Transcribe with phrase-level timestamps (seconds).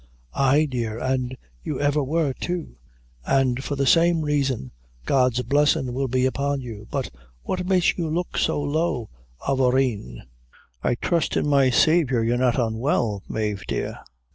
[0.33, 2.75] "Ay, dear, an' you ever wor, too
[3.23, 4.71] and for the same raison
[5.05, 7.11] God's blessin' will be upon you; but
[7.43, 9.09] what makes you look so low,
[9.47, 10.23] avourneen?
[10.81, 13.99] I trust in my Saviour, you are not unwell, Mave, dear."